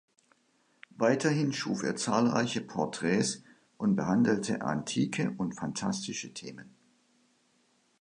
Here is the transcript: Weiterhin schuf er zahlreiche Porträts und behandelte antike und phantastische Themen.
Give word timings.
Weiterhin 0.97 1.53
schuf 1.53 1.83
er 1.83 1.95
zahlreiche 1.95 2.61
Porträts 2.61 3.43
und 3.77 3.95
behandelte 3.95 4.63
antike 4.63 5.35
und 5.37 5.53
phantastische 5.53 6.33
Themen. 6.33 6.73